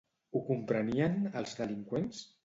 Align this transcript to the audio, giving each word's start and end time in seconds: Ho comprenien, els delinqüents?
Ho 0.35 0.39
comprenien, 0.45 1.19
els 1.41 1.53
delinqüents? 1.59 2.23